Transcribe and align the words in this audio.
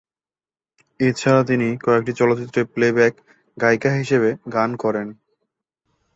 এছাড়া 0.99 1.41
তিনি 1.43 1.67
কয়েকটি 1.77 2.11
চলচ্চিত্রে 2.13 2.61
প্লেব্যাক 2.73 3.13
গায়িকা 3.57 3.89
হিসেবে 3.93 4.29
গান 4.53 4.69
করেন। 4.83 5.07